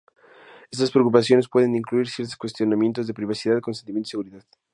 Estas 0.71 0.89
preocupaciones 0.89 1.47
pueden 1.47 1.75
incluir 1.75 2.09
ciertos 2.09 2.35
cuestionamientos 2.35 3.05
de 3.05 3.13
privacidad, 3.13 3.61
consentimiento, 3.61 4.07
y 4.07 4.09
seguridad. 4.09 4.45